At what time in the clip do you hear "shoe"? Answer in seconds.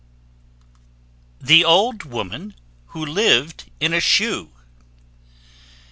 3.99-4.49